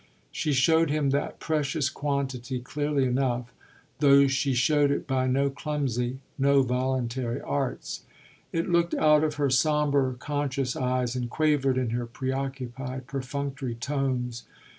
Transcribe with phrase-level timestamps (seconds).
[0.31, 3.53] She showed him that precious quantity clearly enough,
[3.99, 8.01] though she showed it by no clumsy, no voluntary arts.
[8.51, 14.45] It looked out of her sombre, conscious eyes and quavered in her preoccupied, perfunctory tones.